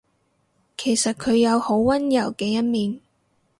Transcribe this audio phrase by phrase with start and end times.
[0.77, 3.01] 其實佢有好溫柔嘅一面